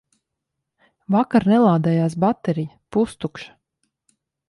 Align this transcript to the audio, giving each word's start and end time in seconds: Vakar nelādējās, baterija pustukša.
Vakar 1.17 1.47
nelādējās, 1.53 2.17
baterija 2.25 2.77
pustukša. 2.97 3.57